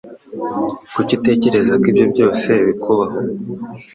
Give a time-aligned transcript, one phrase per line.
[0.93, 3.17] Kuki utekereza ko ibyo byose bikubaho?